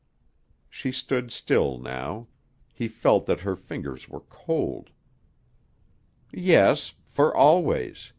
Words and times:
She 0.67 0.91
stood 0.91 1.31
still 1.31 1.77
now. 1.77 2.25
He 2.73 2.87
felt 2.87 3.27
that 3.27 3.41
her 3.41 3.55
fingers 3.55 4.09
were 4.09 4.21
cold. 4.21 4.89
"Yes. 6.33 6.95
For 7.05 7.35
always. 7.37 8.09